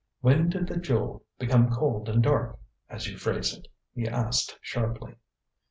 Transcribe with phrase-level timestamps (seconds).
[0.21, 2.57] "When did the jewel become cold and dark,
[2.89, 5.13] as you phrase it?" he asked sharply.